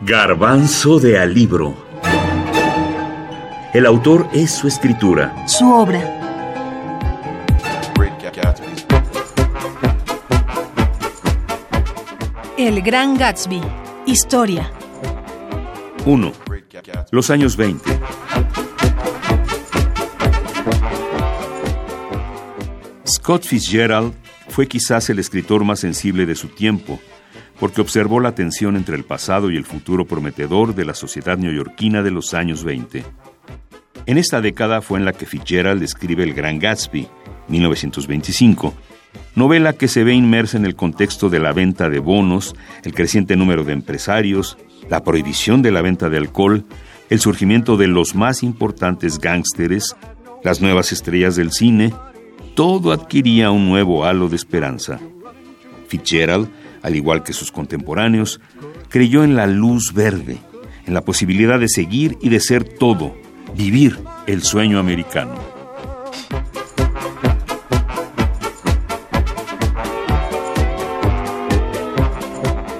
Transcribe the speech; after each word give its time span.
Garbanzo 0.00 1.00
de 1.00 1.18
Alibro. 1.18 1.74
El 3.74 3.84
autor 3.84 4.28
es 4.32 4.52
su 4.52 4.68
escritura. 4.68 5.34
Su 5.48 5.72
obra. 5.72 6.00
El 12.56 12.80
Gran 12.82 13.18
Gatsby. 13.18 13.60
Historia. 14.06 14.70
1. 16.06 16.32
Los 17.10 17.30
años 17.30 17.56
20. 17.56 18.00
Scott 23.04 23.42
Fitzgerald 23.42 24.14
fue 24.48 24.68
quizás 24.68 25.10
el 25.10 25.18
escritor 25.18 25.64
más 25.64 25.80
sensible 25.80 26.24
de 26.24 26.36
su 26.36 26.48
tiempo, 26.48 27.00
porque 27.58 27.80
observó 27.80 28.20
la 28.20 28.34
tensión 28.34 28.76
entre 28.76 28.96
el 28.96 29.04
pasado 29.04 29.50
y 29.50 29.56
el 29.56 29.64
futuro 29.64 30.06
prometedor 30.06 30.74
de 30.74 30.84
la 30.84 30.94
sociedad 30.94 31.38
neoyorquina 31.38 32.02
de 32.02 32.10
los 32.10 32.34
años 32.34 32.64
20. 32.64 33.04
En 34.06 34.18
esta 34.18 34.40
década 34.40 34.80
fue 34.80 34.98
en 34.98 35.04
la 35.04 35.12
que 35.12 35.26
Fitzgerald 35.26 35.82
escribe 35.82 36.22
El 36.22 36.34
Gran 36.34 36.58
Gatsby, 36.58 37.08
1925, 37.48 38.74
novela 39.34 39.72
que 39.72 39.88
se 39.88 40.04
ve 40.04 40.14
inmersa 40.14 40.56
en 40.56 40.66
el 40.66 40.76
contexto 40.76 41.28
de 41.28 41.40
la 41.40 41.52
venta 41.52 41.88
de 41.90 41.98
bonos, 41.98 42.54
el 42.84 42.94
creciente 42.94 43.36
número 43.36 43.64
de 43.64 43.72
empresarios, 43.72 44.56
la 44.88 45.02
prohibición 45.02 45.62
de 45.62 45.72
la 45.72 45.82
venta 45.82 46.08
de 46.08 46.18
alcohol, 46.18 46.64
el 47.10 47.20
surgimiento 47.20 47.76
de 47.76 47.88
los 47.88 48.14
más 48.14 48.42
importantes 48.42 49.18
gángsteres, 49.18 49.96
las 50.42 50.60
nuevas 50.60 50.92
estrellas 50.92 51.36
del 51.36 51.52
cine, 51.52 51.92
todo 52.54 52.92
adquiría 52.92 53.50
un 53.50 53.68
nuevo 53.68 54.04
halo 54.04 54.28
de 54.28 54.36
esperanza. 54.36 55.00
Fitzgerald, 55.88 56.48
al 56.82 56.96
igual 56.96 57.22
que 57.22 57.32
sus 57.32 57.52
contemporáneos, 57.52 58.40
creyó 58.88 59.24
en 59.24 59.36
la 59.36 59.46
luz 59.46 59.92
verde, 59.94 60.38
en 60.86 60.94
la 60.94 61.02
posibilidad 61.02 61.58
de 61.58 61.68
seguir 61.68 62.16
y 62.20 62.28
de 62.28 62.40
ser 62.40 62.64
todo, 62.64 63.14
vivir 63.56 63.98
el 64.26 64.42
sueño 64.42 64.78
americano. 64.78 65.34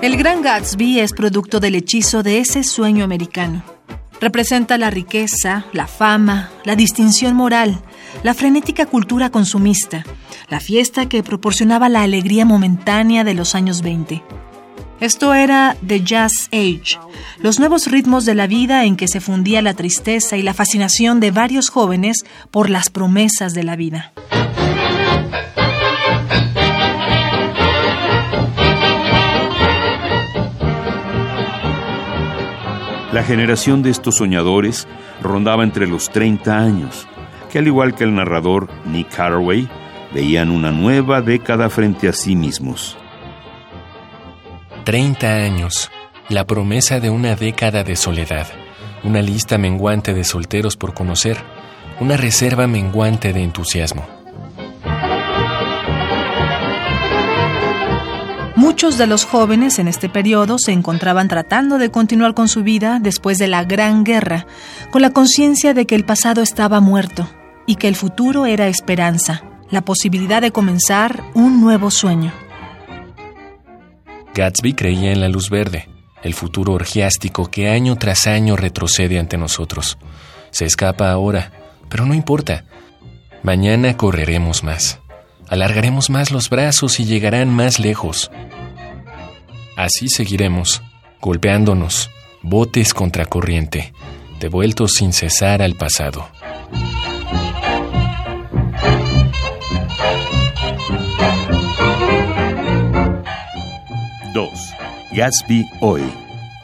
El 0.00 0.16
Gran 0.16 0.42
Gatsby 0.42 1.00
es 1.00 1.12
producto 1.12 1.60
del 1.60 1.74
hechizo 1.74 2.22
de 2.22 2.38
ese 2.38 2.62
sueño 2.62 3.04
americano. 3.04 3.77
Representa 4.20 4.78
la 4.78 4.90
riqueza, 4.90 5.66
la 5.72 5.86
fama, 5.86 6.50
la 6.64 6.74
distinción 6.74 7.36
moral, 7.36 7.80
la 8.22 8.34
frenética 8.34 8.86
cultura 8.86 9.30
consumista, 9.30 10.04
la 10.48 10.60
fiesta 10.60 11.08
que 11.08 11.22
proporcionaba 11.22 11.88
la 11.88 12.02
alegría 12.02 12.44
momentánea 12.44 13.22
de 13.22 13.34
los 13.34 13.54
años 13.54 13.82
20. 13.82 14.22
Esto 15.00 15.32
era 15.34 15.76
The 15.86 16.02
Jazz 16.02 16.48
Age, 16.50 16.98
los 17.38 17.60
nuevos 17.60 17.86
ritmos 17.86 18.24
de 18.24 18.34
la 18.34 18.48
vida 18.48 18.84
en 18.84 18.96
que 18.96 19.06
se 19.06 19.20
fundía 19.20 19.62
la 19.62 19.74
tristeza 19.74 20.36
y 20.36 20.42
la 20.42 20.54
fascinación 20.54 21.20
de 21.20 21.30
varios 21.30 21.68
jóvenes 21.68 22.24
por 22.50 22.68
las 22.68 22.90
promesas 22.90 23.54
de 23.54 23.62
la 23.62 23.76
vida. 23.76 24.12
La 33.12 33.22
generación 33.22 33.82
de 33.82 33.90
estos 33.90 34.16
soñadores 34.16 34.86
rondaba 35.22 35.64
entre 35.64 35.86
los 35.86 36.10
30 36.10 36.58
años, 36.58 37.06
que 37.50 37.58
al 37.58 37.66
igual 37.66 37.94
que 37.94 38.04
el 38.04 38.14
narrador 38.14 38.68
Nick 38.84 39.14
Carraway, 39.16 39.66
veían 40.12 40.50
una 40.50 40.72
nueva 40.72 41.22
década 41.22 41.70
frente 41.70 42.08
a 42.08 42.12
sí 42.12 42.36
mismos. 42.36 42.98
30 44.84 45.26
años, 45.26 45.90
la 46.28 46.46
promesa 46.46 47.00
de 47.00 47.08
una 47.08 47.34
década 47.34 47.82
de 47.82 47.96
soledad, 47.96 48.46
una 49.04 49.22
lista 49.22 49.56
menguante 49.56 50.12
de 50.12 50.24
solteros 50.24 50.76
por 50.76 50.92
conocer, 50.92 51.38
una 52.00 52.16
reserva 52.16 52.66
menguante 52.66 53.32
de 53.32 53.42
entusiasmo. 53.42 54.17
Muchos 58.68 58.98
de 58.98 59.06
los 59.06 59.24
jóvenes 59.24 59.78
en 59.78 59.88
este 59.88 60.10
periodo 60.10 60.58
se 60.58 60.72
encontraban 60.72 61.26
tratando 61.26 61.78
de 61.78 61.90
continuar 61.90 62.34
con 62.34 62.48
su 62.48 62.62
vida 62.62 62.98
después 63.00 63.38
de 63.38 63.48
la 63.48 63.64
Gran 63.64 64.04
Guerra, 64.04 64.46
con 64.90 65.00
la 65.00 65.10
conciencia 65.10 65.72
de 65.72 65.86
que 65.86 65.94
el 65.94 66.04
pasado 66.04 66.42
estaba 66.42 66.78
muerto 66.80 67.26
y 67.66 67.76
que 67.76 67.88
el 67.88 67.96
futuro 67.96 68.44
era 68.44 68.68
esperanza, 68.68 69.42
la 69.70 69.80
posibilidad 69.80 70.42
de 70.42 70.52
comenzar 70.52 71.24
un 71.32 71.62
nuevo 71.62 71.90
sueño. 71.90 72.30
Gatsby 74.34 74.74
creía 74.74 75.12
en 75.12 75.22
la 75.22 75.30
luz 75.30 75.48
verde, 75.48 75.88
el 76.22 76.34
futuro 76.34 76.74
orgiástico 76.74 77.50
que 77.50 77.70
año 77.70 77.96
tras 77.96 78.26
año 78.26 78.54
retrocede 78.54 79.18
ante 79.18 79.38
nosotros. 79.38 79.96
Se 80.50 80.66
escapa 80.66 81.10
ahora, 81.10 81.52
pero 81.88 82.04
no 82.04 82.12
importa. 82.12 82.64
Mañana 83.42 83.96
correremos 83.96 84.62
más. 84.62 84.98
Alargaremos 85.48 86.10
más 86.10 86.30
los 86.30 86.50
brazos 86.50 87.00
y 87.00 87.06
llegarán 87.06 87.48
más 87.48 87.80
lejos. 87.80 88.30
Así 89.78 90.08
seguiremos, 90.08 90.82
golpeándonos, 91.20 92.10
botes 92.42 92.92
contra 92.92 93.26
corriente, 93.26 93.92
devueltos 94.40 94.94
sin 94.94 95.12
cesar 95.12 95.62
al 95.62 95.76
pasado. 95.76 96.28
Dos. 104.34 104.50
Gatsby 105.12 105.64
hoy. 105.80 106.02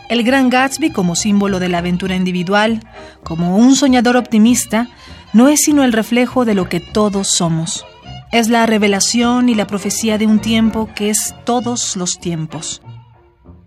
El 0.08 0.24
gran 0.24 0.50
Gatsby 0.50 0.90
como 0.90 1.14
símbolo 1.14 1.60
de 1.60 1.68
la 1.68 1.78
aventura 1.78 2.16
individual, 2.16 2.80
como 3.22 3.56
un 3.56 3.76
soñador 3.76 4.16
optimista, 4.16 4.88
no 5.32 5.48
es 5.48 5.60
sino 5.60 5.84
el 5.84 5.92
reflejo 5.92 6.44
de 6.44 6.54
lo 6.54 6.68
que 6.68 6.80
todos 6.80 7.28
somos. 7.28 7.86
Es 8.32 8.48
la 8.48 8.66
revelación 8.66 9.48
y 9.48 9.54
la 9.54 9.68
profecía 9.68 10.18
de 10.18 10.26
un 10.26 10.40
tiempo 10.40 10.88
que 10.96 11.10
es 11.10 11.32
todos 11.44 11.94
los 11.94 12.18
tiempos. 12.18 12.82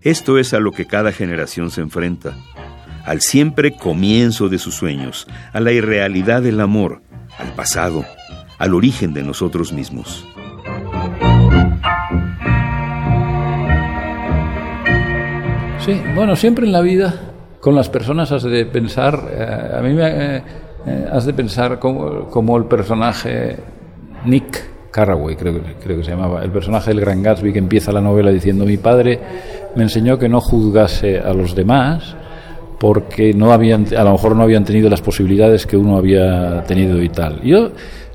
Esto 0.08 0.38
es 0.38 0.54
a 0.54 0.58
lo 0.58 0.72
que 0.72 0.86
cada 0.86 1.12
generación 1.12 1.70
se 1.70 1.82
enfrenta, 1.82 2.32
al 3.04 3.20
siempre 3.20 3.76
comienzo 3.76 4.48
de 4.48 4.58
sus 4.58 4.74
sueños, 4.74 5.26
a 5.52 5.60
la 5.60 5.70
irrealidad 5.70 6.40
del 6.40 6.62
amor, 6.62 7.02
al 7.36 7.52
pasado, 7.52 8.06
al 8.56 8.72
origen 8.72 9.12
de 9.12 9.22
nosotros 9.22 9.70
mismos. 9.70 10.26
Sí, 15.84 16.00
bueno, 16.14 16.36
siempre 16.36 16.64
en 16.64 16.72
la 16.72 16.80
vida 16.80 17.14
con 17.60 17.74
las 17.74 17.90
personas 17.90 18.32
has 18.32 18.44
de 18.44 18.64
pensar, 18.64 19.28
eh, 19.30 19.76
a 19.76 19.82
mí 19.82 19.92
me 19.92 20.06
eh, 20.06 20.42
eh, 20.86 21.08
has 21.12 21.26
de 21.26 21.34
pensar 21.34 21.78
como, 21.78 22.30
como, 22.30 22.56
el 22.56 22.64
personaje 22.64 23.58
Nick 24.24 24.77
Carraway, 24.98 25.36
creo, 25.36 25.60
que 25.62 26.04
se 26.04 26.10
llamaba, 26.10 26.42
el 26.42 26.50
personaje 26.50 26.90
del 26.90 27.00
Gran 27.00 27.22
Gatsby 27.22 27.52
que 27.52 27.60
empieza 27.60 27.92
la 27.92 28.00
novela 28.00 28.32
diciendo 28.32 28.64
mi 28.64 28.78
padre 28.78 29.20
me 29.76 29.84
enseñó 29.84 30.18
que 30.18 30.28
no 30.28 30.40
juzgase 30.40 31.20
a 31.20 31.32
los 31.32 31.54
demás 31.54 32.16
porque 32.80 33.32
no 33.32 33.52
habían, 33.52 33.86
a 33.96 34.02
lo 34.02 34.12
mejor 34.12 34.34
no 34.34 34.42
habían 34.42 34.64
tenido 34.64 34.90
las 34.90 35.00
posibilidades 35.00 35.66
que 35.66 35.76
uno 35.76 35.96
había 35.96 36.64
tenido 36.64 37.00
y 37.00 37.08
tal. 37.10 37.40
Yo 37.42 37.70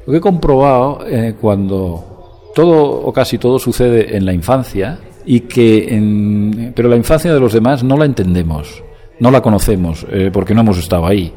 lo 0.06 0.12
que 0.12 0.18
he 0.18 0.22
comprobado 0.22 1.00
cuando 1.40 2.52
todo 2.54 3.02
o 3.02 3.14
casi 3.14 3.38
todo 3.38 3.60
sucede 3.60 4.18
en 4.18 4.26
la 4.26 4.34
infancia, 4.34 5.00
y 5.26 5.42
que 5.42 5.96
en, 5.96 6.74
pero 6.76 6.90
la 6.90 6.98
infancia 6.98 7.34
de 7.34 7.40
los 7.40 7.54
demás 7.54 7.82
no 7.84 7.98
la 7.98 8.06
entendemos, 8.06 8.84
no 9.20 9.32
la 9.32 9.42
conocemos 9.42 10.06
eh, 10.12 10.30
porque 10.34 10.54
no 10.54 10.62
hemos 10.62 10.78
estado 10.78 11.06
ahí. 11.06 11.32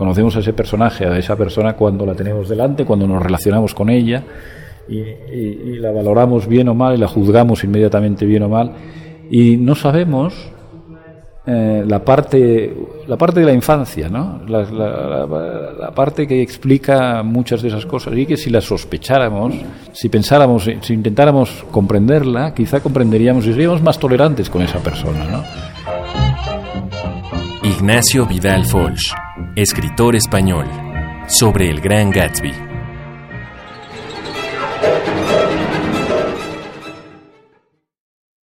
Conocemos 0.00 0.34
a 0.34 0.38
ese 0.38 0.54
personaje, 0.54 1.04
a 1.04 1.18
esa 1.18 1.36
persona 1.36 1.74
cuando 1.74 2.06
la 2.06 2.14
tenemos 2.14 2.48
delante, 2.48 2.86
cuando 2.86 3.06
nos 3.06 3.22
relacionamos 3.22 3.74
con 3.74 3.90
ella 3.90 4.24
y, 4.88 4.96
y, 4.96 5.62
y 5.62 5.78
la 5.78 5.92
valoramos 5.92 6.46
bien 6.46 6.70
o 6.70 6.74
mal 6.74 6.94
y 6.94 6.96
la 6.96 7.06
juzgamos 7.06 7.64
inmediatamente 7.64 8.24
bien 8.24 8.44
o 8.44 8.48
mal 8.48 8.72
y 9.30 9.58
no 9.58 9.74
sabemos 9.74 10.50
eh, 11.46 11.84
la 11.86 12.02
parte 12.02 12.74
la 13.06 13.18
parte 13.18 13.40
de 13.40 13.46
la 13.46 13.52
infancia 13.52 14.08
¿no? 14.08 14.40
La, 14.48 14.62
la, 14.62 15.26
la, 15.26 15.72
la, 15.78 15.90
parte 15.90 16.26
que 16.26 16.40
explica 16.40 17.22
muchas 17.22 17.60
de 17.60 17.68
esas 17.68 17.84
cosas 17.84 18.16
y 18.16 18.24
que 18.24 18.38
si 18.38 18.48
las 18.48 18.64
sospecháramos 18.64 19.52
si 19.92 20.08
pensáramos 20.08 20.64
si 20.80 20.94
intentáramos 20.94 21.66
comprenderla 21.70 22.54
quizá 22.54 22.80
comprenderíamos 22.80 23.46
y 23.46 23.52
seríamos 23.52 23.82
más 23.82 23.98
tolerantes 23.98 24.48
con 24.48 24.62
esa 24.62 24.78
persona 24.78 25.26
¿no? 25.26 25.44
Ignacio 27.68 28.24
Vidal 28.24 28.64
Folch 28.64 29.12
escritor 29.56 30.16
español 30.16 30.66
sobre 31.28 31.68
el 31.68 31.80
gran 31.80 32.10
Gatsby 32.10 32.69